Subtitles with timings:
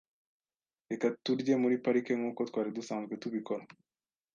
[0.89, 3.63] Reka turye muri parike nkuko twari dusanzwe tubikora.